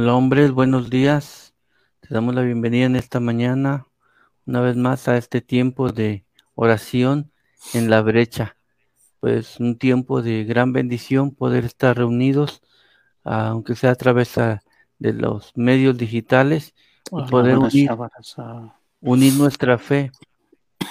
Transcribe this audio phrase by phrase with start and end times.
[0.00, 1.54] Hola hombres, buenos días.
[1.98, 3.88] Te damos la bienvenida en esta mañana,
[4.46, 6.24] una vez más a este tiempo de
[6.54, 7.32] oración
[7.74, 8.54] en la brecha.
[9.18, 12.62] Pues un tiempo de gran bendición poder estar reunidos,
[13.24, 14.36] aunque sea a través
[15.00, 16.76] de los medios digitales,
[17.10, 17.90] y poder unir,
[19.00, 20.12] unir nuestra fe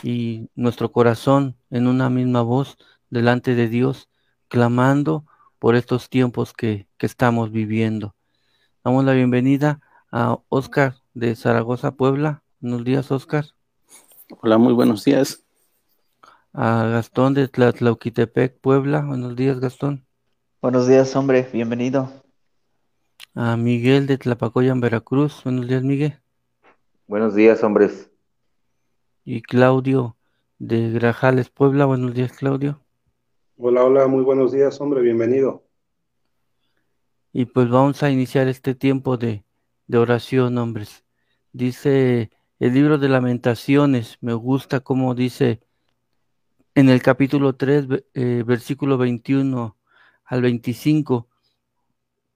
[0.04, 2.78] y nuestro corazón en una misma voz
[3.10, 4.10] delante de Dios,
[4.50, 5.26] clamando
[5.60, 8.17] por estos tiempos que, que estamos viviendo.
[8.88, 9.82] Damos la bienvenida
[10.14, 12.41] a Oscar de Zaragoza, Puebla.
[12.62, 13.44] Buenos días, Oscar.
[14.41, 15.45] Hola, muy buenos días.
[16.54, 19.02] A Gastón de Tlatlauquitepec, Puebla.
[19.02, 20.05] Buenos días, Gastón.
[20.62, 21.50] Buenos días, hombre.
[21.52, 22.09] Bienvenido.
[23.36, 25.44] A Miguel de Tlapacoyan, Veracruz.
[25.44, 26.22] Buenos días, Miguel.
[27.08, 28.09] Buenos días, hombres.
[29.25, 30.16] Y Claudio
[30.59, 31.84] de Grajales, Puebla.
[31.84, 32.80] Buenos días, Claudio.
[33.58, 35.02] Hola, hola, muy buenos días, hombre.
[35.02, 35.67] Bienvenido.
[37.40, 39.46] Y pues vamos a iniciar este tiempo de,
[39.94, 41.04] oración, hombres.
[41.54, 45.62] Dice el libro de lamentaciones, me gusta como dice
[46.74, 49.78] en el capítulo 3, eh, versículo 21
[50.26, 51.30] al 25,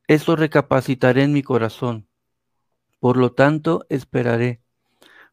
[0.06, 2.08] eso recapacitaré en mi corazón,
[3.00, 4.62] por lo tanto esperaré.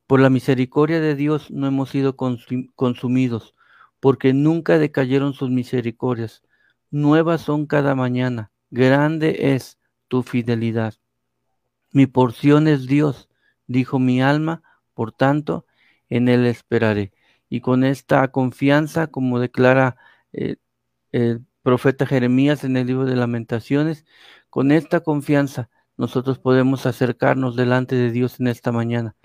[0.07, 3.55] Por la misericordia de Dios no hemos sido consumidos,
[4.01, 6.43] porque nunca decayeron sus misericordias.
[6.91, 10.95] Nuevas son cada mañana grande es tu fidelidad.
[11.93, 13.29] Mi porción es Dios,
[13.67, 14.63] dijo mi alma,
[14.95, 15.67] por tanto,
[16.09, 17.13] en Él esperaré.
[17.49, 19.97] Y con esta confianza, como declara
[20.33, 20.57] eh,
[21.13, 24.05] el profeta Jeremías en el libro de lamentaciones,
[24.51, 29.17] con esta confianza nosotros podemos acercarnos delante de Dios en esta mañana,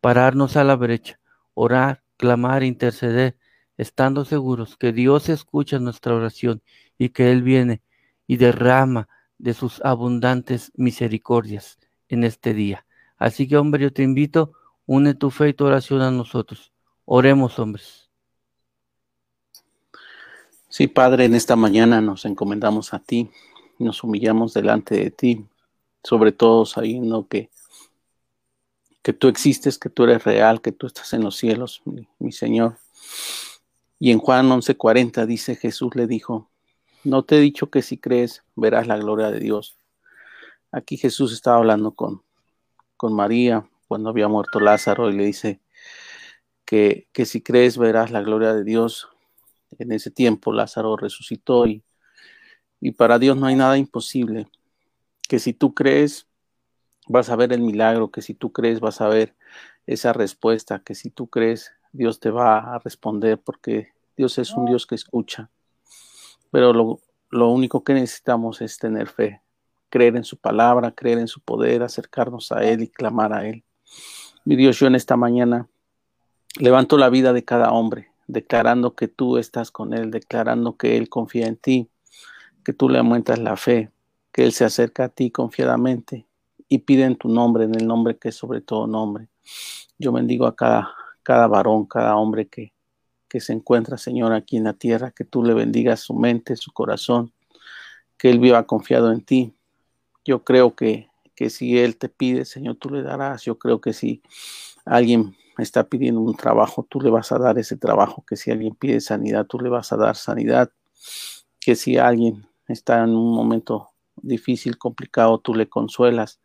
[0.00, 1.20] pararnos a la brecha,
[1.54, 3.36] orar, clamar, interceder,
[3.76, 6.62] estando seguros que Dios escucha nuestra oración
[6.98, 7.82] y que Él viene
[8.26, 11.78] y derrama de sus abundantes misericordias
[12.08, 12.86] en este día.
[13.16, 14.52] Así que, hombre, yo te invito,
[14.86, 16.72] une tu fe y tu oración a nosotros.
[17.04, 18.10] Oremos, hombres.
[20.68, 23.30] Sí, Padre, en esta mañana nos encomendamos a ti,
[23.78, 25.44] nos humillamos delante de ti,
[26.02, 27.50] sobre todo sabiendo que,
[29.02, 32.32] que tú existes, que tú eres real, que tú estás en los cielos, mi, mi
[32.32, 32.78] Señor.
[33.98, 36.51] Y en Juan 11:40 dice, Jesús le dijo,
[37.04, 39.78] no te he dicho que si crees verás la gloria de Dios.
[40.70, 42.22] Aquí Jesús estaba hablando con,
[42.96, 45.60] con María cuando había muerto Lázaro y le dice
[46.64, 49.08] que, que si crees verás la gloria de Dios.
[49.78, 51.82] En ese tiempo Lázaro resucitó y,
[52.80, 54.48] y para Dios no hay nada imposible.
[55.28, 56.26] Que si tú crees
[57.08, 59.34] vas a ver el milagro, que si tú crees vas a ver
[59.86, 64.66] esa respuesta, que si tú crees Dios te va a responder porque Dios es un
[64.66, 65.50] Dios que escucha
[66.52, 69.40] pero lo, único que necesitamos es tener fe,
[69.88, 73.64] creer en su palabra, creer en su poder, acercarnos a Él y clamar a Él.
[74.44, 75.66] Mi Dios, yo en esta mañana
[76.60, 81.08] levanto la vida de cada hombre, declarando que tú estás con Él, declarando que Él
[81.08, 81.88] confía en ti,
[82.62, 83.90] que tú le aumentas la fe,
[84.30, 86.26] que Él se acerca a ti confiadamente
[86.68, 89.28] y pide en tu nombre, en el nombre que es sobre todo nombre.
[89.98, 92.71] Yo bendigo a cada, cada varón, cada hombre que,
[93.32, 96.70] que se encuentra, Señor, aquí en la tierra, que tú le bendigas su mente, su
[96.70, 97.32] corazón,
[98.18, 99.54] que Él viva confiado en ti.
[100.22, 103.42] Yo creo que, que si Él te pide, Señor, tú le darás.
[103.44, 104.20] Yo creo que si
[104.84, 108.22] alguien está pidiendo un trabajo, tú le vas a dar ese trabajo.
[108.28, 110.70] Que si alguien pide sanidad, tú le vas a dar sanidad.
[111.58, 116.42] Que si alguien está en un momento difícil, complicado, tú le consuelas,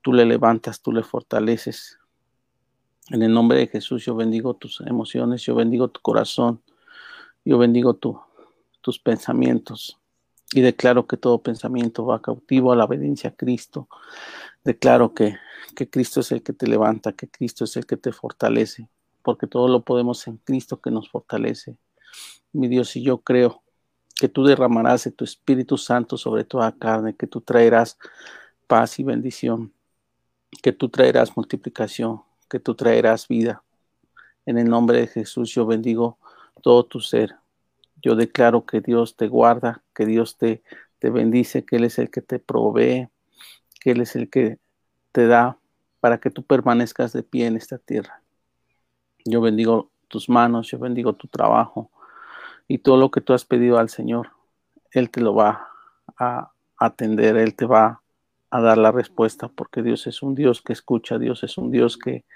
[0.00, 1.98] tú le levantas, tú le fortaleces.
[3.10, 6.62] En el nombre de Jesús yo bendigo tus emociones, yo bendigo tu corazón,
[7.44, 9.98] yo bendigo tus pensamientos
[10.52, 13.88] y declaro que todo pensamiento va cautivo a la obediencia a Cristo.
[14.64, 15.36] Declaro que,
[15.74, 18.88] que Cristo es el que te levanta, que Cristo es el que te fortalece,
[19.22, 21.76] porque todo lo podemos en Cristo que nos fortalece.
[22.52, 23.62] Mi Dios, y yo creo
[24.14, 27.98] que tú derramarás de tu Espíritu Santo sobre toda carne, que tú traerás
[28.68, 29.72] paz y bendición,
[30.62, 33.62] que tú traerás multiplicación, que tú traerás vida.
[34.44, 36.18] En el nombre de Jesús yo bendigo
[36.60, 37.36] todo tu ser.
[38.02, 40.62] Yo declaro que Dios te guarda, que Dios te,
[40.98, 43.08] te bendice, que Él es el que te provee,
[43.80, 44.58] que Él es el que
[45.12, 45.56] te da
[46.00, 48.20] para que tú permanezcas de pie en esta tierra.
[49.24, 51.90] Yo bendigo tus manos, yo bendigo tu trabajo
[52.68, 54.28] y todo lo que tú has pedido al Señor,
[54.90, 55.68] Él te lo va
[56.18, 58.01] a atender, Él te va
[58.52, 61.96] a dar la respuesta, porque Dios es un Dios que escucha, Dios es un Dios
[61.96, 62.26] que,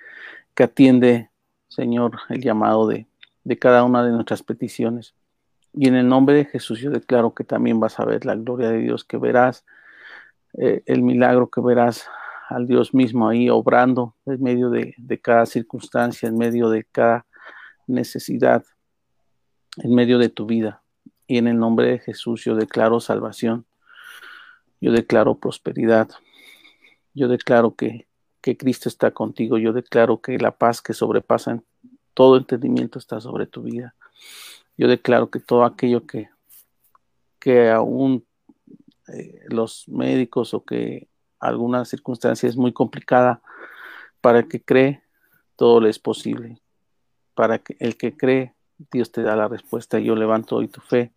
[0.55, 1.31] que atiende,
[1.69, 3.07] Señor, el llamado de,
[3.45, 5.15] de cada una de nuestras peticiones.
[5.75, 8.71] Y en el nombre de Jesús yo declaro que también vas a ver la gloria
[8.71, 9.67] de Dios, que verás
[10.55, 12.09] eh, el milagro que verás
[12.49, 17.27] al Dios mismo ahí obrando en medio de, de cada circunstancia, en medio de cada
[17.87, 18.65] necesidad,
[19.77, 20.83] en medio de tu vida.
[21.27, 23.66] Y en el nombre de Jesús yo declaro salvación,
[24.81, 26.09] yo declaro prosperidad,
[27.15, 28.07] yo declaro que,
[28.41, 31.63] que Cristo está contigo, yo declaro que la paz que sobrepasa
[32.15, 33.95] todo entendimiento está sobre tu vida.
[34.79, 36.31] Yo declaro que todo aquello que,
[37.39, 38.25] que aún
[39.09, 41.09] eh, los médicos o que
[41.39, 43.43] alguna circunstancia es muy complicada,
[44.21, 45.03] para el que cree,
[45.57, 46.61] todo le es posible.
[47.35, 48.55] Para que el que cree,
[48.91, 49.99] Dios te da la respuesta.
[49.99, 51.13] Yo levanto hoy tu fe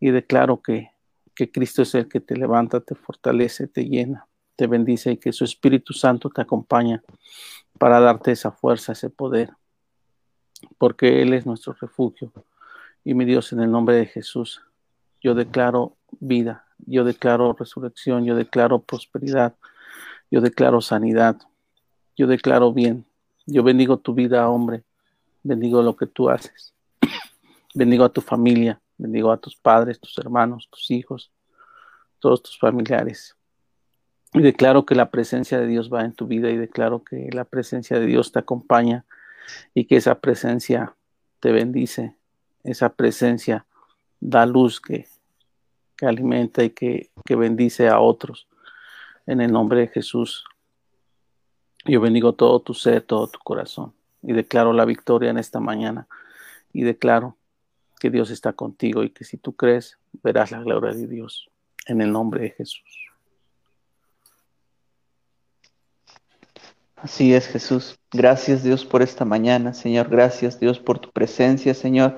[0.00, 0.90] y declaro que,
[1.36, 5.32] que Cristo es el que te levanta, te fortalece, te llena, te bendice y que
[5.32, 7.02] su Espíritu Santo te acompaña
[7.78, 9.52] para darte esa fuerza, ese poder,
[10.78, 12.32] porque Él es nuestro refugio.
[13.04, 14.62] Y mi Dios, en el nombre de Jesús,
[15.22, 19.54] yo declaro vida, yo declaro resurrección, yo declaro prosperidad,
[20.30, 21.36] yo declaro sanidad,
[22.16, 23.04] yo declaro bien,
[23.44, 24.84] yo bendigo tu vida, hombre,
[25.42, 26.74] bendigo lo que tú haces,
[27.74, 31.32] bendigo a tu familia, bendigo a tus padres, tus hermanos, tus hijos,
[32.18, 33.36] todos tus familiares.
[34.32, 37.44] Y declaro que la presencia de Dios va en tu vida y declaro que la
[37.44, 39.04] presencia de Dios te acompaña
[39.74, 40.94] y que esa presencia
[41.40, 42.16] te bendice,
[42.64, 43.66] esa presencia
[44.20, 45.06] da luz que
[45.96, 48.46] que alimenta y que, bendice a otros.
[49.26, 50.44] En el nombre de Jesús,
[51.84, 56.08] yo bendigo todo tu ser, todo tu corazón y declaro la victoria en esta mañana
[56.72, 57.36] y declaro
[57.98, 61.48] que Dios está contigo y que si tú crees, verás la gloria de Dios
[61.86, 62.82] en el nombre de Jesús.
[66.96, 67.98] Así es, Jesús.
[68.10, 70.08] Gracias Dios por esta mañana, Señor.
[70.08, 72.16] Gracias Dios por tu presencia, Señor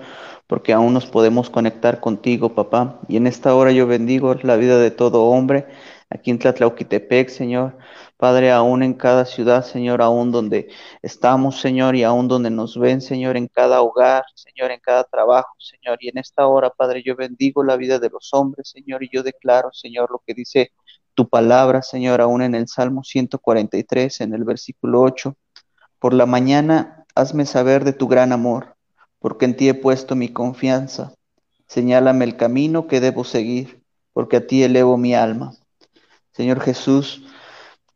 [0.49, 3.01] porque aún nos podemos conectar contigo, papá.
[3.07, 5.67] Y en esta hora yo bendigo la vida de todo hombre
[6.11, 7.77] aquí en Tlatlauquitepec, Señor.
[8.19, 10.69] Padre, aún en cada ciudad, Señor, aún donde
[11.01, 15.55] estamos, Señor, y aún donde nos ven, Señor, en cada hogar, Señor, en cada trabajo,
[15.59, 15.97] Señor.
[16.01, 19.23] Y en esta hora, Padre, yo bendigo la vida de los hombres, Señor, y yo
[19.23, 20.73] declaro, Señor, lo que dice
[21.15, 25.35] tu palabra, Señor, aún en el Salmo 143, en el versículo 8.
[25.99, 28.77] Por la mañana, hazme saber de tu gran amor
[29.19, 31.15] porque en ti he puesto mi confianza.
[31.67, 33.83] Señálame el camino que debo seguir,
[34.13, 35.53] porque a ti elevo mi alma.
[36.33, 37.25] Señor Jesús,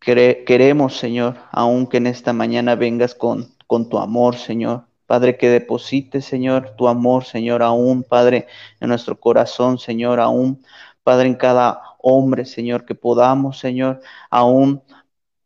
[0.02, 4.84] queremos, Señor, aunque en esta mañana vengas con, con tu amor, Señor.
[5.06, 8.46] Padre, que deposites, Señor, tu amor, Señor, aún, Padre,
[8.81, 10.64] en nuestro corazón, Señor, aún,
[11.04, 14.00] Padre, en cada hombre, Señor, que podamos, Señor,
[14.31, 14.82] aún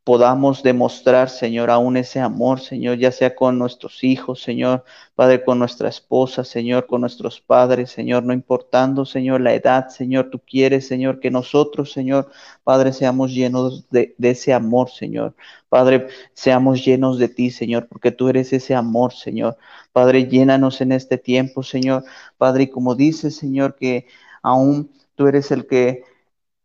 [0.07, 4.85] podamos demostrar, Señor, aún ese amor, Señor, ya sea con nuestros hijos, Señor,
[5.17, 10.31] Padre, con nuestra esposa, Señor, con nuestros padres, Señor, no importando, Señor, la edad, Señor,
[10.31, 12.31] tú quieres, Señor, que nosotros, Señor,
[12.63, 15.35] Padre, seamos llenos de, ese amor, Señor.
[15.69, 19.57] Padre, seamos llenos de ti, Señor, porque tú eres ese amor, Señor.
[19.93, 22.05] Padre, llénanos en este tiempo, Señor.
[22.39, 24.07] Padre, y como dices, Señor, que
[24.41, 26.05] aún tú eres el que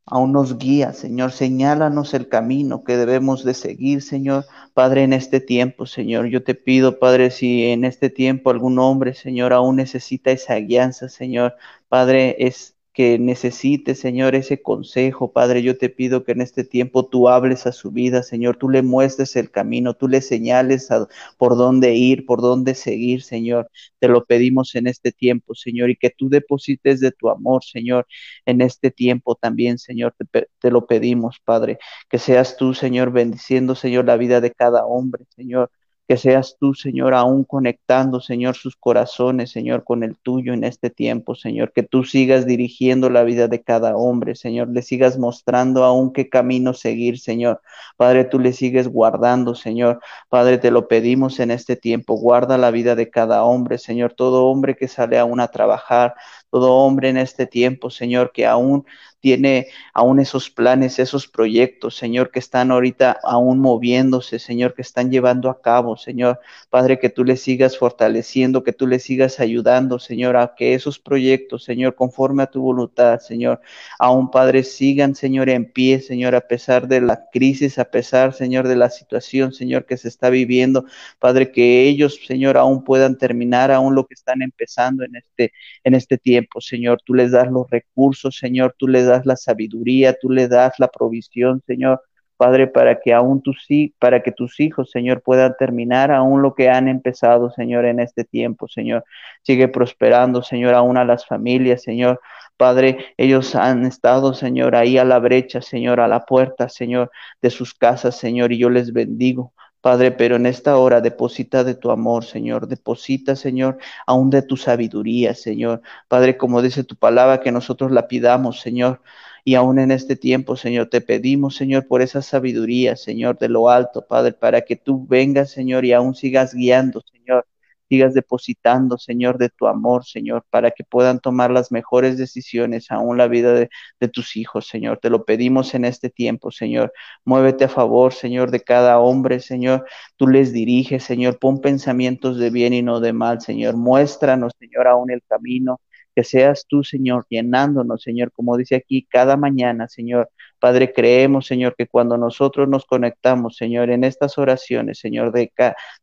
[0.06, 1.32] aún nos guía, Señor.
[1.32, 4.46] Señálanos el camino que debemos de seguir, Señor.
[4.74, 9.14] Padre, en este tiempo, Señor, yo te pido, Padre, si en este tiempo algún hombre,
[9.14, 11.56] Señor, aún necesita esa guianza, Señor.
[11.90, 15.64] Padre, es que necesite, Señor, ese consejo, Padre.
[15.64, 18.58] Yo te pido que en este tiempo tú hables a su vida, Señor.
[18.58, 20.90] Tú le muestres el camino, tú le señales
[21.38, 23.70] por dónde ir, por dónde seguir, Señor.
[24.00, 28.08] Te lo pedimos en este tiempo, Señor, y que tú deposites de tu amor, Señor,
[28.46, 30.14] en este tiempo también, Señor.
[30.18, 31.80] Te, te lo pedimos, Padre.
[32.10, 35.72] Que seas tú, Señor, bendiciendo, Señor, la vida de cada hombre, Señor
[36.12, 40.90] que seas tú, Señor, aún conectando, Señor, sus corazones, Señor, con el tuyo en este
[40.90, 41.72] tiempo, Señor.
[41.72, 44.68] Que tú sigas dirigiendo la vida de cada hombre, Señor.
[44.68, 47.62] Le sigas mostrando aún qué camino seguir, Señor.
[47.96, 50.02] Padre, tú le sigues guardando, Señor.
[50.28, 52.16] Padre, te lo pedimos en este tiempo.
[52.16, 54.12] Guarda la vida de cada hombre, Señor.
[54.14, 56.16] Todo hombre que sale aún a trabajar,
[56.52, 58.86] todo hombre en este tiempo, Señor, que aún
[59.22, 65.12] tiene aún esos planes, esos proyectos, Señor, que están ahorita aún moviéndose, Señor, que están
[65.12, 66.40] llevando a cabo, Señor.
[66.70, 71.00] Padre, que tú le sigas fortaleciendo, que tú le sigas ayudando, Señor, a que esos
[71.00, 73.62] proyectos, Señor, conforme a tu voluntad, Señor,
[74.00, 78.68] aún, Padre, sigan, Señor, en pie, Señor, a pesar de la crisis, a pesar, Señor,
[78.68, 80.86] de la situación, Señor, que se está viviendo.
[81.20, 85.54] Padre, que ellos, Señor, aún puedan terminar aún lo que están empezando en este,
[85.84, 87.02] en este tiempo, Señor.
[87.06, 90.88] Tú les das los recursos, Señor, tú les das la sabiduría, tú le das la
[90.88, 92.02] provisión, Señor.
[92.42, 93.68] Padre, para que aún tus,
[94.00, 98.24] para que tus hijos, Señor, puedan terminar aún lo que han empezado, Señor, en este
[98.24, 99.04] tiempo, Señor.
[99.44, 102.20] Sigue prosperando, Señor, aún a las familias, Señor.
[102.58, 107.12] Padre, ellos han estado, Señor, ahí a la brecha, Señor, a la puerta, Señor,
[107.44, 109.54] de sus casas, Señor, y yo les bendigo.
[109.82, 114.56] Padre, pero en esta hora deposita de tu amor, Señor, deposita, Señor, aún de tu
[114.58, 115.82] sabiduría, Señor.
[116.08, 119.02] Padre, como dice tu palabra, que nosotros la pidamos, Señor.
[119.44, 123.70] Y aún en este tiempo, Señor, te pedimos, Señor, por esa sabiduría, Señor, de lo
[123.70, 127.48] alto, Padre, para que tú vengas, Señor, y aún sigas guiando, Señor,
[127.92, 133.18] sigas depositando, Señor, de tu amor, Señor, para que puedan tomar las mejores decisiones aún
[133.18, 133.70] la vida de,
[134.00, 135.00] de, tus hijos, Señor.
[135.00, 136.94] Te lo pedimos en este tiempo, Señor.
[137.26, 139.86] Muévete a favor, Señor, de cada hombre, Señor.
[140.16, 141.38] Tú les diriges, Señor.
[141.38, 143.76] Pon pensamientos de bien y no de mal, Señor.
[143.76, 145.82] Muéstranos, Señor, aún el camino
[146.16, 150.30] que seas tú, Señor, llenándonos, Señor, como dice aquí, cada mañana, Señor.
[150.62, 155.52] Padre, creemos, Señor, que cuando nosotros nos conectamos, Señor, en estas oraciones, Señor, de,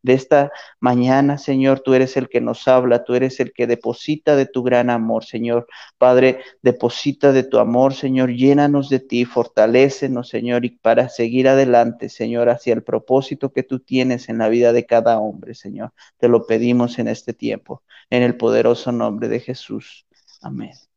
[0.03, 0.51] de esta
[0.81, 4.65] mañana, Señor, tú eres el que nos habla, tú eres el que deposita de tu
[4.65, 5.69] gran amor, Señor.
[5.97, 12.09] Padre, deposita de tu amor, Señor, llénanos de ti, fortalécenos, Señor, y para seguir adelante,
[12.09, 15.93] Señor, hacia el propósito que tú tienes en la vida de cada hombre, Señor.
[16.19, 20.05] Te lo pedimos en este tiempo, en el poderoso nombre de Jesús.
[20.43, 20.88] Amén.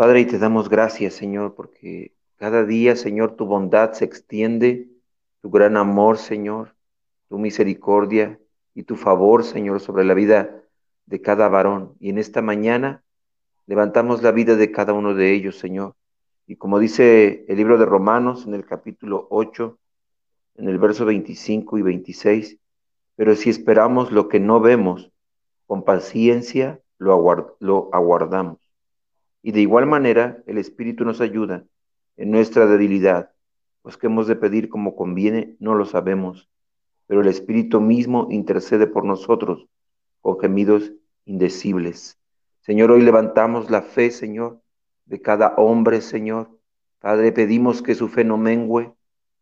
[0.00, 4.88] Padre, y te damos gracias, Señor, porque cada día, Señor, tu bondad se extiende,
[5.42, 6.74] tu gran amor, Señor,
[7.28, 8.40] tu misericordia
[8.74, 10.64] y tu favor, Señor, sobre la vida
[11.04, 11.96] de cada varón.
[12.00, 13.04] Y en esta mañana
[13.66, 15.94] levantamos la vida de cada uno de ellos, Señor.
[16.46, 19.78] Y como dice el libro de Romanos en el capítulo 8,
[20.54, 22.56] en el verso 25 y 26,
[23.16, 25.12] pero si esperamos lo que no vemos,
[25.66, 28.69] con paciencia lo, lo aguardamos.
[29.42, 31.64] Y de igual manera, el Espíritu nos ayuda
[32.16, 33.30] en nuestra debilidad,
[33.82, 36.50] pues que hemos de pedir como conviene, no lo sabemos,
[37.06, 39.66] pero el Espíritu mismo intercede por nosotros
[40.20, 40.92] con gemidos
[41.24, 42.18] indecibles.
[42.60, 44.60] Señor, hoy levantamos la fe, Señor,
[45.06, 46.50] de cada hombre, Señor.
[46.98, 48.92] Padre, pedimos que su fe no mengüe,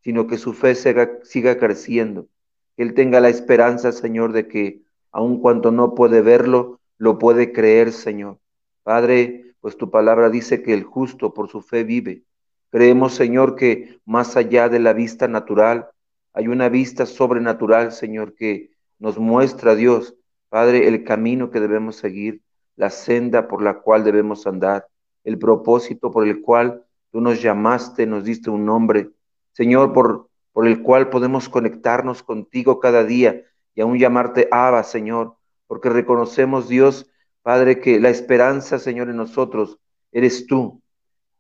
[0.03, 2.29] sino que su fe siga, siga creciendo.
[2.77, 7.53] Que Él tenga la esperanza, Señor, de que aun cuando no puede verlo, lo puede
[7.53, 8.39] creer, Señor.
[8.85, 12.25] Padre, pues tu palabra dice que el justo por su fe vive.
[12.71, 15.89] Creemos, Señor, que más allá de la vista natural,
[16.33, 20.15] hay una vista sobrenatural, Señor, que nos muestra, Dios,
[20.49, 22.43] Padre, el camino que debemos seguir,
[22.77, 24.87] la senda por la cual debemos andar,
[25.25, 29.11] el propósito por el cual tú nos llamaste, nos diste un nombre,
[29.53, 33.43] Señor, por, por el cual podemos conectarnos contigo cada día
[33.75, 35.35] y aún llamarte Abba, Señor,
[35.67, 37.11] porque reconocemos, Dios,
[37.49, 39.79] Padre, que la esperanza, Señor, en nosotros
[40.13, 40.83] eres tú.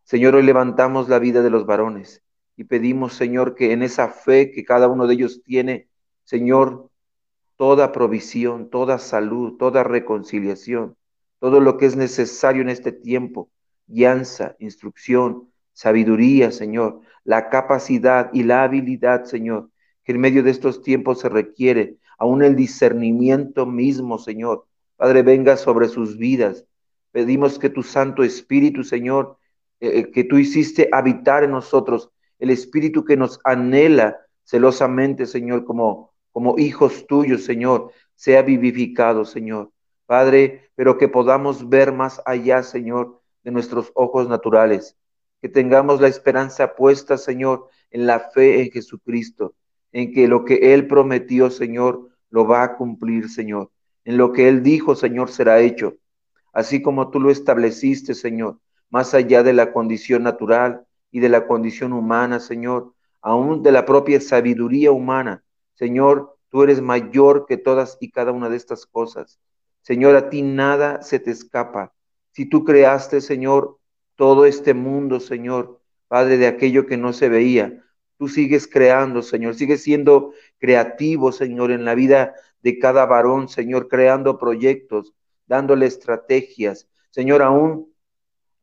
[0.04, 2.22] Señor, hoy levantamos la vida de los varones
[2.56, 5.90] y pedimos, Señor, que en esa fe que cada uno de ellos tiene,
[6.24, 6.88] Señor,
[7.56, 10.96] toda provisión, toda salud, toda reconciliación,
[11.40, 13.50] todo lo que es necesario en este tiempo,
[13.86, 19.68] guianza, instrucción, sabiduría, Señor, la capacidad y la habilidad, Señor,
[20.04, 24.67] que en medio de estos tiempos se requiere aún el discernimiento mismo, Señor.
[24.98, 26.66] Padre, venga sobre sus vidas.
[27.10, 29.38] Pedimos que tu Santo Espíritu, Señor,
[29.80, 35.64] eh, eh, que tú hiciste habitar en nosotros, el Espíritu que nos anhela celosamente, Señor,
[35.64, 39.72] como, como hijos tuyos, Señor, sea vivificado, Señor.
[40.04, 44.98] Padre, pero que podamos ver más allá, Señor, de nuestros ojos naturales.
[45.40, 49.54] Que tengamos la esperanza puesta, Señor, en la fe en Jesucristo
[49.92, 53.70] en que lo que Él prometió, Señor, lo va a cumplir, Señor.
[54.08, 55.98] En lo que Él dijo, Señor, será hecho.
[56.54, 61.46] Así como tú lo estableciste, Señor, más allá de la condición natural y de la
[61.46, 65.44] condición humana, Señor, aún de la propia sabiduría humana.
[65.74, 69.40] Señor, tú eres mayor que todas y cada una de estas cosas.
[69.82, 71.92] Señor, a ti nada se te escapa.
[72.30, 73.76] Si tú creaste, Señor,
[74.16, 77.84] todo este mundo, Señor, Padre, de aquello que no se veía,
[78.18, 83.88] Tú sigues creando, Señor, sigues siendo creativo, Señor, en la vida de cada varón, Señor,
[83.88, 85.14] creando proyectos,
[85.46, 87.92] dándole estrategias, Señor, aún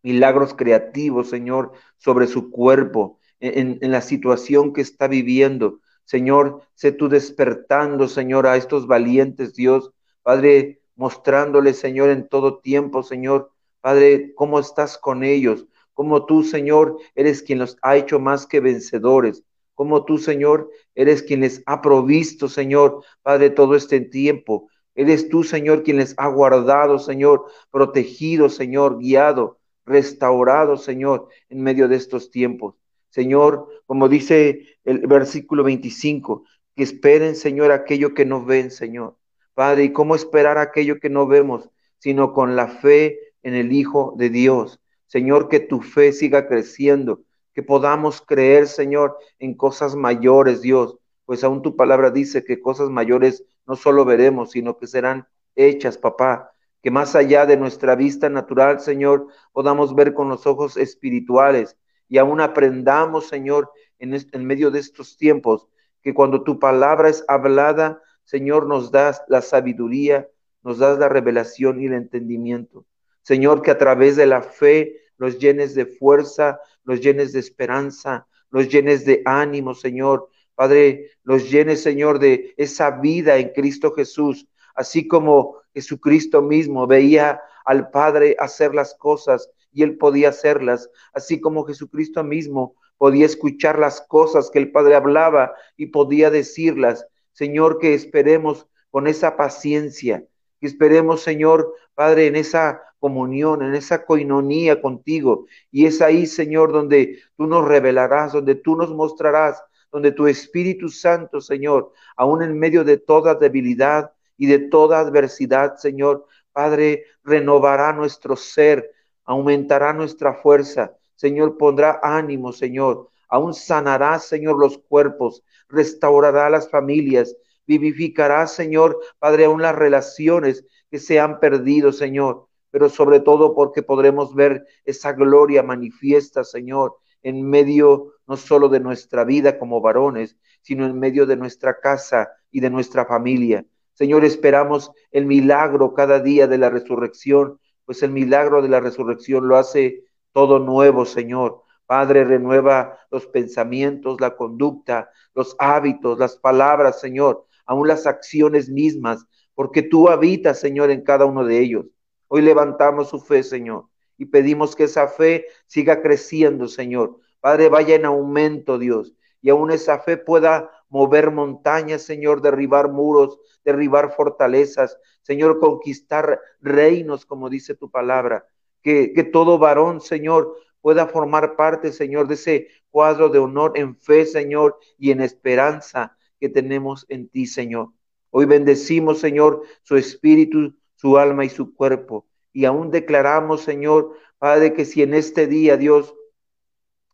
[0.03, 5.79] milagros creativos, Señor, sobre su cuerpo, en, en, la situación que está viviendo.
[6.03, 13.03] Señor, sé tú despertando, Señor, a estos valientes, Dios, Padre, mostrándole, Señor, en todo tiempo,
[13.03, 18.45] Señor, Padre, cómo estás con ellos, como tú, Señor, eres quien los ha hecho más
[18.45, 24.69] que vencedores, como tú, Señor, eres quien les ha provisto, Señor, Padre, todo este tiempo.
[24.93, 31.87] Eres tú, Señor, quien les ha guardado, Señor, protegido, Señor, guiado, restaurado, Señor, en medio
[31.87, 32.75] de estos tiempos.
[33.09, 36.43] Señor, como dice el versículo 25,
[36.75, 39.17] que esperen, Señor, aquello que no ven, Señor.
[39.53, 41.69] Padre, ¿y cómo esperar aquello que no vemos?
[41.99, 44.81] Sino con la fe en el Hijo de Dios.
[45.07, 47.21] Señor, que tu fe siga creciendo,
[47.53, 52.89] que podamos creer, Señor, en cosas mayores, Dios, pues aún tu palabra dice que cosas
[52.89, 56.51] mayores no solo veremos, sino que serán hechas, papá.
[56.81, 62.19] Que más allá de nuestra vista natural, Señor, podamos ver con los ojos espirituales y
[62.19, 65.67] aún aprendamos, Señor, en, en medio de estos tiempos,
[66.03, 70.27] que cuando tu palabra es hablada, Señor, nos das la sabiduría,
[70.61, 72.85] nos das la revelación y el entendimiento.
[73.25, 78.27] Señor, que a través de la fe los llenes de fuerza, los llenes de esperanza,
[78.51, 84.47] los llenes de ánimo, Señor, Padre, los llenes, Señor, de esa vida en Cristo Jesús,
[84.75, 91.41] así como Jesucristo mismo veía al Padre hacer las cosas y él podía hacerlas, así
[91.41, 97.07] como Jesucristo mismo podía escuchar las cosas que el Padre hablaba y podía decirlas.
[97.31, 100.23] Señor, que esperemos con esa paciencia,
[100.59, 105.45] que esperemos, Señor, Padre, en esa comunión, en esa coinonía contigo.
[105.71, 109.63] Y es ahí, Señor, donde tú nos revelarás, donde tú nos mostrarás
[109.95, 115.77] donde tu Espíritu Santo, Señor, aún en medio de toda debilidad y de toda adversidad,
[115.77, 118.91] Señor, Padre, renovará nuestro ser,
[119.23, 127.33] aumentará nuestra fuerza, Señor, pondrá ánimo, Señor, aún sanará, Señor, los cuerpos, restaurará las familias,
[127.67, 133.83] vivificará, Señor, Padre, aún las relaciones que se han perdido, Señor, pero sobre todo porque
[133.83, 140.37] podremos ver esa gloria manifiesta, Señor, en medio no solo de nuestra vida como varones,
[140.61, 143.65] sino en medio de nuestra casa y de nuestra familia.
[143.93, 149.47] Señor, esperamos el milagro cada día de la resurrección, pues el milagro de la resurrección
[149.47, 150.03] lo hace
[150.33, 151.63] todo nuevo, Señor.
[151.85, 159.25] Padre, renueva los pensamientos, la conducta, los hábitos, las palabras, Señor, aún las acciones mismas,
[159.53, 161.85] porque tú habitas, Señor, en cada uno de ellos.
[162.27, 163.85] Hoy levantamos su fe, Señor
[164.17, 167.19] y pedimos que esa fe siga creciendo, Señor.
[167.39, 173.39] Padre, vaya en aumento, Dios, y aún esa fe pueda mover montañas, Señor, derribar muros,
[173.63, 178.47] derribar fortalezas, Señor, conquistar reinos, como dice tu palabra.
[178.81, 183.95] Que, que todo varón, Señor, pueda formar parte, Señor, de ese cuadro de honor en
[183.95, 187.89] fe, Señor, y en esperanza que tenemos en ti, Señor.
[188.29, 192.25] Hoy bendecimos, Señor, su espíritu, su alma y su cuerpo.
[192.51, 196.13] Y aún declaramos, Señor, Padre, que si en este día, Dios,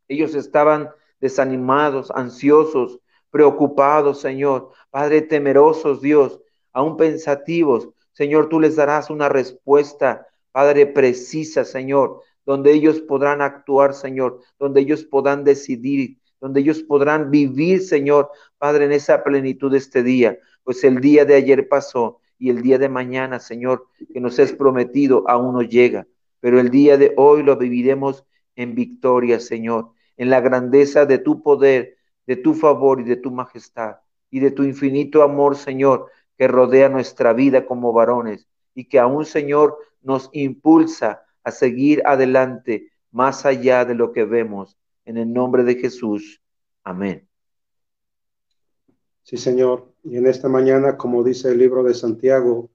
[0.08, 6.42] ellos estaban desanimados, ansiosos, preocupados, Señor, Padre, temerosos, Dios,
[6.74, 13.94] aún pensativos, Señor, tú les darás una respuesta, Padre, precisa, Señor, donde ellos podrán actuar,
[13.94, 19.78] Señor, donde ellos podrán decidir, donde ellos podrán vivir, Señor, Padre, en esa plenitud de
[19.78, 20.38] este día.
[20.64, 24.52] Pues el día de ayer pasó y el día de mañana, Señor, que nos has
[24.52, 26.08] prometido aún no llega,
[26.40, 28.26] pero el día de hoy lo viviremos
[28.56, 33.32] en victoria, Señor, en la grandeza de tu poder, de tu favor y de tu
[33.32, 33.98] majestad
[34.32, 39.26] y de tu infinito amor, Señor, que rodea nuestra vida como varones y que aún,
[39.26, 44.78] Señor, nos impulsa a seguir adelante más allá de lo que vemos.
[45.06, 46.42] En el nombre de Jesús.
[46.84, 47.28] Amén.
[49.24, 49.94] Sí, Señor.
[50.04, 52.70] Y en esta mañana, como dice el libro de Santiago,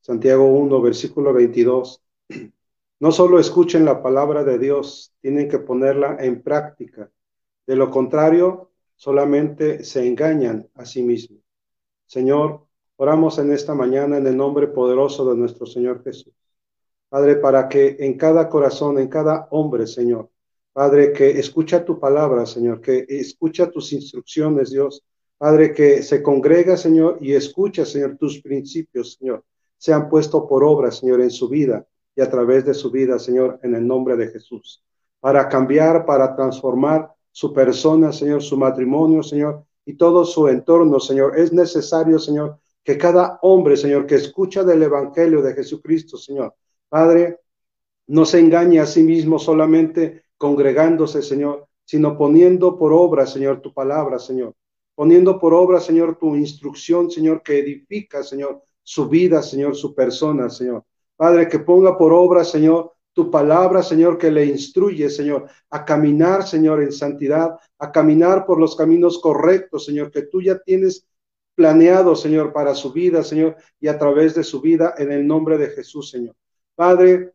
[0.00, 2.02] Santiago 1, versículo 22,
[3.00, 7.10] no solo escuchen la palabra de Dios, tienen que ponerla en práctica.
[7.66, 11.40] De lo contrario, solamente se engañan a sí mismos.
[12.06, 12.66] Señor,
[12.96, 16.32] oramos en esta mañana en el nombre poderoso de nuestro Señor Jesús.
[17.08, 20.30] Padre, para que en cada corazón, en cada hombre, Señor,
[20.78, 25.02] Padre, que escucha tu palabra, Señor, que escucha tus instrucciones, Dios,
[25.36, 29.42] Padre, que se congrega, Señor, y escucha, Señor, tus principios, Señor,
[29.76, 33.18] se han puesto por obra, Señor, en su vida y a través de su vida,
[33.18, 34.84] Señor, en el nombre de Jesús,
[35.18, 41.40] para cambiar, para transformar su persona, Señor, su matrimonio, Señor, y todo su entorno, Señor.
[41.40, 46.54] Es necesario, Señor, que cada hombre, Señor, que escucha del Evangelio de Jesucristo, Señor,
[46.88, 47.40] Padre,
[48.06, 53.74] no se engañe a sí mismo solamente congregándose, Señor, sino poniendo por obra, Señor, tu
[53.74, 54.54] palabra, Señor
[54.98, 60.50] poniendo por obra, Señor, tu instrucción, Señor, que edifica, Señor, su vida, Señor, su persona,
[60.50, 60.82] Señor.
[61.14, 66.44] Padre, que ponga por obra, Señor, tu palabra, Señor, que le instruye, Señor, a caminar,
[66.44, 71.06] Señor, en santidad, a caminar por los caminos correctos, Señor, que tú ya tienes
[71.54, 75.58] planeado, Señor, para su vida, Señor, y a través de su vida, en el nombre
[75.58, 76.34] de Jesús, Señor.
[76.74, 77.34] Padre,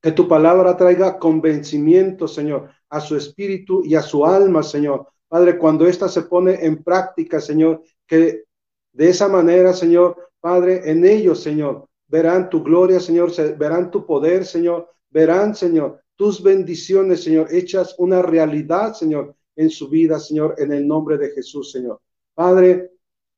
[0.00, 5.58] que tu palabra traiga convencimiento, Señor, a su espíritu y a su alma, Señor, Padre,
[5.58, 8.44] cuando ésta se pone en práctica, Señor, que
[8.92, 14.46] de esa manera, Señor, Padre, en ellos, Señor, verán tu gloria, Señor, verán tu poder,
[14.46, 20.72] Señor, verán, Señor, tus bendiciones, Señor, hechas una realidad, Señor, en su vida, Señor, en
[20.72, 22.00] el nombre de Jesús, Señor.
[22.34, 22.92] Padre,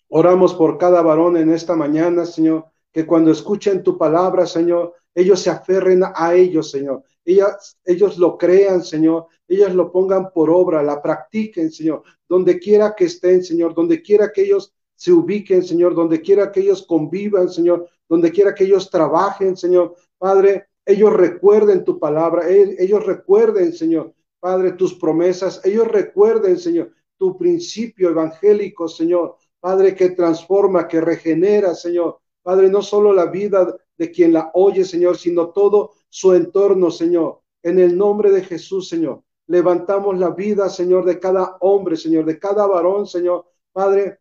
[0.08, 5.40] oramos por cada varón en esta mañana, Señor, que cuando escuchen tu palabra, Señor, ellos
[5.40, 7.02] se aferren a ellos, Señor.
[7.24, 9.26] Ellos, ellos lo crean, Señor.
[9.48, 12.02] Ellos lo pongan por obra, la practiquen, Señor.
[12.28, 13.74] Donde quiera que estén, Señor.
[13.74, 15.94] Donde quiera que ellos se ubiquen, Señor.
[15.94, 17.88] Donde quiera que ellos convivan, Señor.
[18.08, 19.96] Donde quiera que ellos trabajen, Señor.
[20.16, 22.48] Padre, ellos recuerden tu palabra.
[22.48, 24.14] Ellos recuerden, Señor.
[24.38, 25.60] Padre, tus promesas.
[25.64, 29.36] Ellos recuerden, Señor, tu principio evangélico, Señor.
[29.58, 32.20] Padre, que transforma, que regenera, Señor.
[32.42, 37.42] Padre, no solo la vida de quien la oye, Señor, sino todo su entorno, Señor.
[37.62, 39.22] En el nombre de Jesús, Señor.
[39.46, 43.44] Levantamos la vida, Señor, de cada hombre, Señor, de cada varón, Señor.
[43.72, 44.20] Padre,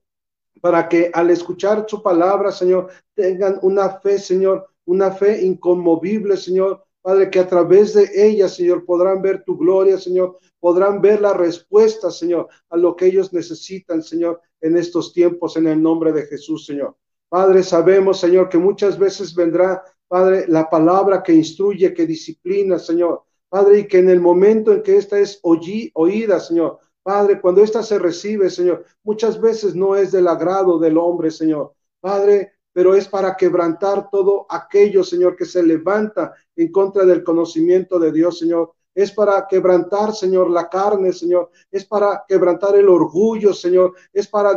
[0.59, 6.83] para que al escuchar su palabra, Señor, tengan una fe, Señor, una fe inconmovible, Señor.
[7.01, 11.31] Padre, que a través de ella, Señor, podrán ver tu gloria, Señor, podrán ver la
[11.31, 16.23] respuesta, Señor, a lo que ellos necesitan, Señor, en estos tiempos, en el nombre de
[16.23, 16.97] Jesús, Señor.
[17.29, 23.23] Padre, sabemos, Señor, que muchas veces vendrá, Padre, la palabra que instruye, que disciplina, Señor.
[23.47, 27.81] Padre, y que en el momento en que esta es oída, Señor, Padre, cuando esta
[27.81, 31.73] se recibe, Señor, muchas veces no es del agrado del hombre, Señor.
[31.99, 37.99] Padre, pero es para quebrantar todo aquello, Señor, que se levanta en contra del conocimiento
[37.99, 38.73] de Dios, Señor.
[38.93, 41.49] Es para quebrantar, Señor, la carne, Señor.
[41.71, 43.93] Es para quebrantar el orgullo, Señor.
[44.13, 44.53] Es para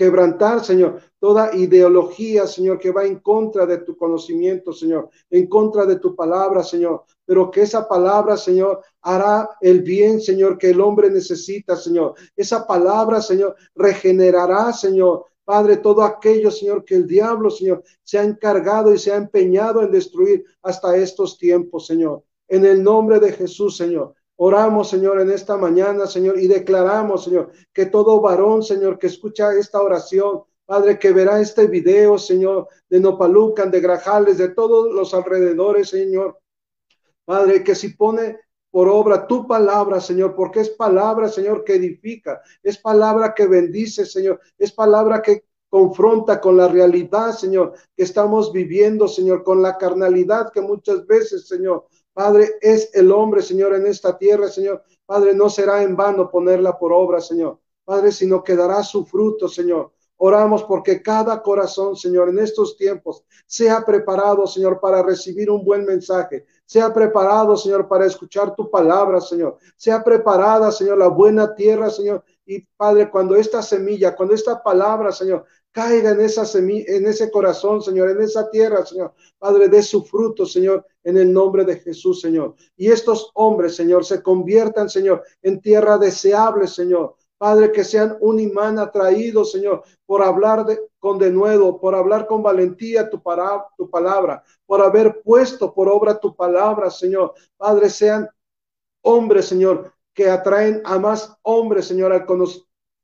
[0.00, 5.84] quebrantar, Señor, toda ideología, Señor, que va en contra de tu conocimiento, Señor, en contra
[5.84, 10.80] de tu palabra, Señor, pero que esa palabra, Señor, hará el bien, Señor, que el
[10.80, 12.14] hombre necesita, Señor.
[12.34, 18.24] Esa palabra, Señor, regenerará, Señor, Padre, todo aquello, Señor, que el diablo, Señor, se ha
[18.24, 22.22] encargado y se ha empeñado en destruir hasta estos tiempos, Señor.
[22.48, 24.14] En el nombre de Jesús, Señor.
[24.42, 29.52] Oramos, Señor, en esta mañana, Señor, y declaramos, Señor, que todo varón, Señor, que escucha
[29.52, 35.12] esta oración, Padre, que verá este video, Señor, de Nopalucan, de Grajales, de todos los
[35.12, 36.40] alrededores, Señor.
[37.26, 38.38] Padre, que si pone
[38.70, 44.06] por obra tu palabra, Señor, porque es palabra, Señor, que edifica, es palabra que bendice,
[44.06, 49.76] Señor, es palabra que confronta con la realidad, Señor, que estamos viviendo, Señor, con la
[49.76, 54.82] carnalidad que muchas veces, Señor, Padre, es el hombre, Señor, en esta tierra, Señor.
[55.06, 57.58] Padre, no será en vano ponerla por obra, Señor.
[57.84, 59.92] Padre, sino que dará su fruto, Señor.
[60.22, 65.86] Oramos porque cada corazón, Señor, en estos tiempos sea preparado, Señor, para recibir un buen
[65.86, 66.44] mensaje.
[66.66, 69.56] Sea preparado, Señor, para escuchar tu palabra, Señor.
[69.76, 72.22] Sea preparada, Señor, la buena tierra, Señor.
[72.44, 77.30] Y Padre, cuando esta semilla, cuando esta palabra, Señor, caiga en esa semilla, en ese
[77.30, 79.14] corazón, Señor, en esa tierra, Señor.
[79.38, 82.54] Padre, de su fruto, Señor, en el nombre de Jesús, Señor.
[82.76, 87.16] Y estos hombres, Señor, se conviertan, Señor, en tierra deseable, Señor.
[87.38, 92.42] Padre, que sean un imán atraído, Señor, por hablar de, con denuedo, por hablar con
[92.42, 97.32] valentía tu, para, tu palabra, por haber puesto por obra tu palabra, Señor.
[97.56, 98.28] Padre, sean
[99.02, 102.26] hombres, Señor, que atraen a más hombres, Señor, al,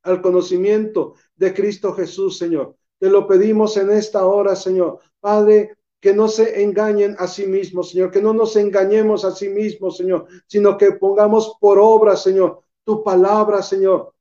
[0.03, 2.77] al conocimiento de Cristo Jesús, Señor.
[2.99, 4.99] Te lo pedimos en esta hora, Señor.
[5.19, 9.49] Padre, que no se engañen a sí mismos, Señor, que no nos engañemos a sí
[9.49, 14.13] mismos, Señor, sino que pongamos por obra, Señor, tu palabra, Señor,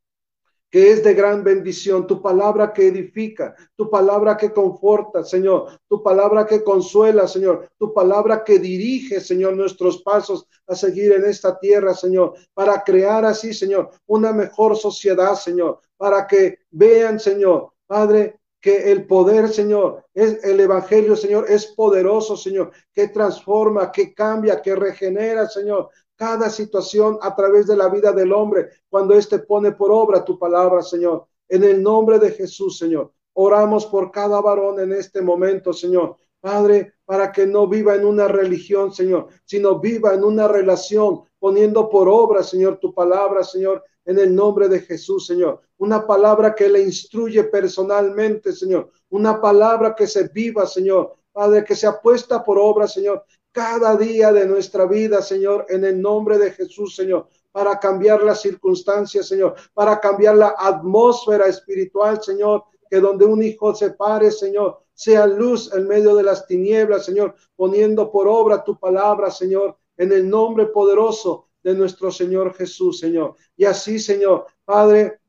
[0.75, 6.03] que es de gran bendición, tu palabra que edifica, tu palabra que conforta, Señor, tu
[6.03, 11.57] palabra que consuela, Señor, tu palabra que dirige, Señor, nuestros pasos a seguir en esta
[11.59, 18.39] tierra, Señor, para crear así, Señor, una mejor sociedad, Señor, para que vean, Señor, Padre,
[18.65, 24.59] que el poder, Señor, es el evangelio, Señor, es poderoso, Señor, que transforma, que cambia,
[24.59, 29.73] que regenera, Señor, cada situación a través de la vida del hombre cuando éste pone
[29.73, 31.27] por obra tu palabra, Señor.
[31.47, 33.13] En el nombre de Jesús, Señor.
[33.33, 36.15] Oramos por cada varón en este momento, Señor.
[36.39, 41.87] Padre, para que no viva en una religión, Señor, sino viva en una relación, poniendo
[41.87, 45.61] por obra, Señor, tu palabra, Señor, en el nombre de Jesús, Señor.
[45.77, 48.91] Una palabra que le instruye personalmente, Señor.
[49.09, 51.15] Una palabra que se viva, Señor.
[51.31, 56.01] Padre, que se apuesta por obra, Señor, cada día de nuestra vida, Señor, en el
[56.01, 62.63] nombre de Jesús, Señor, para cambiar las circunstancias, Señor, para cambiar la atmósfera espiritual, Señor,
[62.89, 67.35] que donde un hijo se pare, Señor, sea luz en medio de las tinieblas, Señor,
[67.55, 73.33] poniendo por obra tu palabra, Señor, en el nombre poderoso de nuestro Señor Jesús, Señor.
[73.57, 75.19] Y así, Señor, Padre,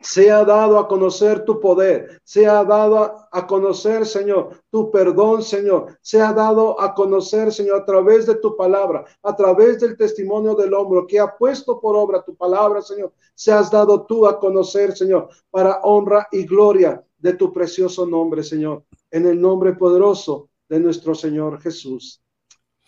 [0.00, 6.32] sea dado a conocer tu poder, sea dado a, conocer, Señor, tu perdón, Señor, sea
[6.32, 11.04] dado a conocer, Señor, a través de tu palabra, a través del testimonio del hombre
[11.08, 15.80] que ha puesto por obra tu palabra, Señor, seas dado tú a conocer, Señor, para
[15.82, 21.60] honra y gloria de tu precioso nombre, Señor, en el nombre poderoso de nuestro Señor
[21.60, 22.22] Jesús.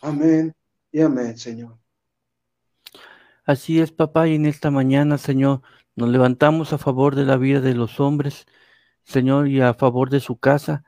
[0.00, 0.54] Amén
[0.92, 1.81] y amén, Señor.
[3.44, 5.62] Así es, papá, y en esta mañana, Señor,
[5.96, 8.46] nos levantamos a favor de la vida de los hombres,
[9.04, 10.84] Señor, y a favor de su casa,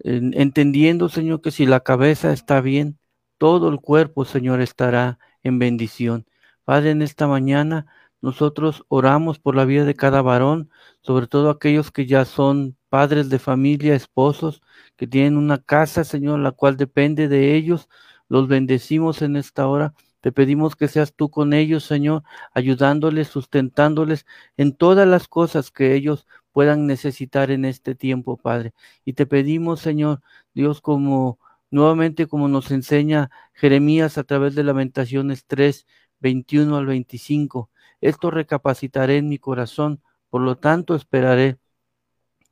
[0.00, 2.98] entendiendo, Señor, que si la cabeza está bien,
[3.38, 6.26] todo el cuerpo, Señor, estará en bendición.
[6.64, 7.86] Padre, en esta mañana
[8.20, 10.70] nosotros oramos por la vida de cada varón,
[11.02, 14.62] sobre todo aquellos que ya son padres de familia, esposos,
[14.96, 17.88] que tienen una casa, Señor, la cual depende de ellos.
[18.28, 22.22] Los bendecimos en esta hora te pedimos que seas tú con ellos, Señor,
[22.54, 24.24] ayudándoles, sustentándoles
[24.56, 28.72] en todas las cosas que ellos puedan necesitar en este tiempo, Padre.
[29.04, 30.22] Y te pedimos, Señor,
[30.54, 31.38] Dios, como
[31.70, 35.86] nuevamente como nos enseña Jeremías a través de Lamentaciones 3,
[36.20, 37.68] 21 al 25.
[38.00, 41.58] Esto recapacitaré en mi corazón, por lo tanto esperaré.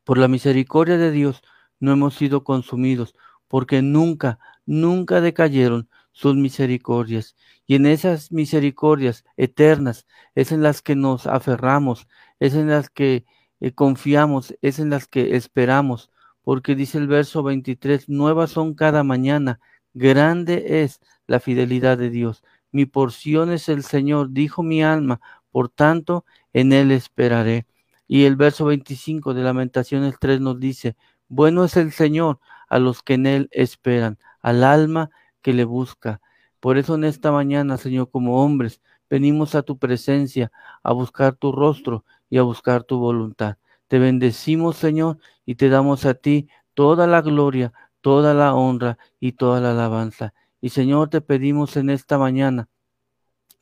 [0.04, 1.40] Por la misericordia de Dios
[1.80, 3.14] no hemos sido consumidos,
[3.48, 7.36] porque nunca, nunca decayeron sus misericordias.
[7.66, 12.06] Y en esas misericordias eternas es en las que nos aferramos,
[12.40, 13.24] es en las que
[13.60, 16.10] eh, confiamos, es en las que esperamos,
[16.42, 19.60] porque dice el verso 23, nuevas son cada mañana,
[19.94, 22.42] grande es la fidelidad de Dios.
[22.72, 25.20] Mi porción es el Señor, dijo mi alma,
[25.50, 27.66] por tanto, en Él esperaré.
[28.08, 30.96] Y el verso 25 de Lamentaciones 3 nos dice,
[31.28, 35.10] bueno es el Señor a los que en Él esperan, al alma
[35.42, 36.20] que le busca.
[36.60, 40.52] Por eso en esta mañana, Señor, como hombres, venimos a tu presencia
[40.82, 43.58] a buscar tu rostro y a buscar tu voluntad.
[43.88, 49.32] Te bendecimos, Señor, y te damos a ti toda la gloria, toda la honra y
[49.32, 50.32] toda la alabanza.
[50.60, 52.68] Y Señor, te pedimos en esta mañana,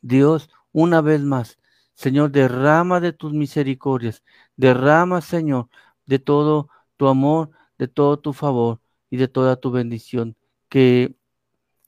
[0.01, 1.59] Dios, una vez más,
[1.95, 4.23] Señor, derrama de tus misericordias,
[4.55, 5.69] derrama, Señor,
[6.05, 10.35] de todo tu amor, de todo tu favor y de toda tu bendición.
[10.69, 11.15] Que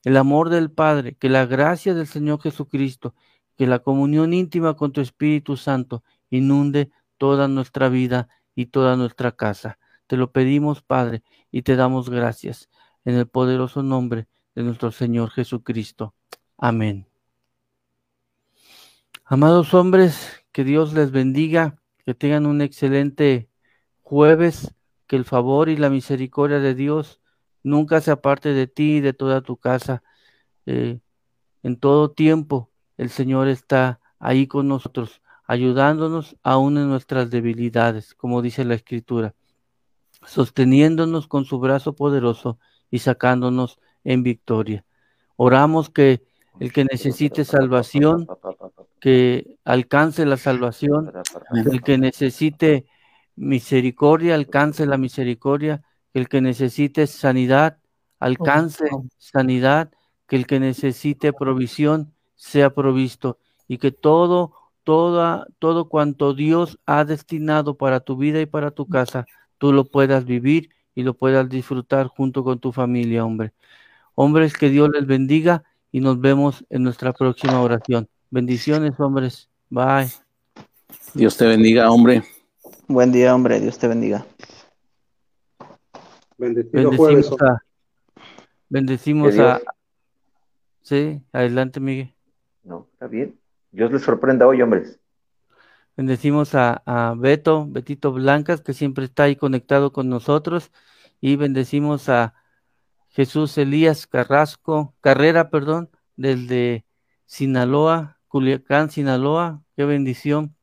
[0.03, 3.15] el amor del Padre, que la gracia del Señor Jesucristo,
[3.57, 9.31] que la comunión íntima con tu Espíritu Santo inunde toda nuestra vida y toda nuestra
[9.33, 9.79] casa.
[10.07, 12.69] Te lo pedimos, Padre, y te damos gracias
[13.05, 16.13] en el poderoso nombre de nuestro Señor Jesucristo.
[16.57, 17.07] Amén.
[19.25, 23.49] Amados hombres, que Dios les bendiga, que tengan un excelente
[24.01, 24.73] jueves,
[25.07, 27.21] que el favor y la misericordia de Dios
[27.63, 30.03] nunca se aparte de ti y de toda tu casa.
[30.65, 30.99] Eh,
[31.63, 38.41] en todo tiempo el Señor está ahí con nosotros, ayudándonos aún en nuestras debilidades, como
[38.41, 39.33] dice la Escritura,
[40.25, 42.59] sosteniéndonos con su brazo poderoso
[42.91, 44.85] y sacándonos en victoria.
[45.35, 46.23] Oramos que
[46.59, 48.27] el que necesite salvación,
[48.99, 51.11] que alcance la salvación,
[51.53, 52.85] el que necesite
[53.35, 57.77] misericordia, alcance la misericordia, que el que necesite sanidad
[58.23, 58.85] alcance
[59.17, 59.91] sanidad,
[60.27, 67.03] que el que necesite provisión sea provisto y que todo, toda, todo cuanto Dios ha
[67.03, 69.25] destinado para tu vida y para tu casa,
[69.57, 73.51] tú lo puedas vivir y lo puedas disfrutar junto con tu familia, hombre.
[74.15, 78.07] Hombres, que Dios les bendiga y nos vemos en nuestra próxima oración.
[78.29, 79.49] Bendiciones, hombres.
[79.69, 80.11] Bye.
[81.13, 82.23] Dios te bendiga, hombre.
[82.87, 83.59] Buen día, hombre.
[83.59, 84.25] Dios te bendiga.
[86.43, 87.63] Bendecimos a,
[88.69, 89.61] bendecimos a...
[90.81, 92.13] Sí, adelante, Miguel.
[92.63, 93.39] No, está bien.
[93.71, 94.99] Dios les sorprenda hoy, hombres.
[95.95, 100.71] Bendecimos a, a, Beto, Betito Blancas, que siempre está ahí conectado con nosotros.
[101.21, 102.33] Y bendecimos a
[103.09, 106.85] Jesús Elías Carrasco, Carrera, perdón, desde
[107.25, 109.63] Sinaloa, Culiacán, Sinaloa.
[109.75, 110.55] Qué bendición.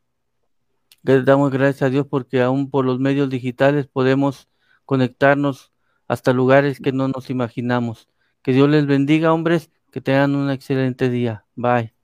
[1.03, 4.50] Le damos gracias a Dios porque aún por los medios digitales podemos
[4.91, 5.71] conectarnos
[6.09, 8.09] hasta lugares que no nos imaginamos.
[8.43, 11.47] Que Dios les bendiga, hombres, que tengan un excelente día.
[11.55, 12.00] Bye.